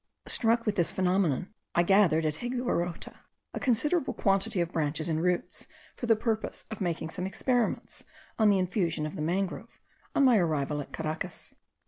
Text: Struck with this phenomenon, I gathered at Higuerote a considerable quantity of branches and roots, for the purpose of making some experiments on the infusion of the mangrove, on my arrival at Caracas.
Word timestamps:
Struck 0.25 0.65
with 0.65 0.77
this 0.77 0.91
phenomenon, 0.91 1.53
I 1.75 1.83
gathered 1.83 2.25
at 2.25 2.37
Higuerote 2.37 3.13
a 3.53 3.59
considerable 3.59 4.15
quantity 4.15 4.59
of 4.59 4.71
branches 4.71 5.07
and 5.07 5.21
roots, 5.21 5.67
for 5.95 6.07
the 6.07 6.15
purpose 6.15 6.65
of 6.71 6.81
making 6.81 7.11
some 7.11 7.27
experiments 7.27 8.03
on 8.39 8.49
the 8.49 8.57
infusion 8.57 9.05
of 9.05 9.15
the 9.15 9.21
mangrove, 9.21 9.79
on 10.15 10.25
my 10.25 10.37
arrival 10.39 10.81
at 10.81 10.91
Caracas. 10.91 11.53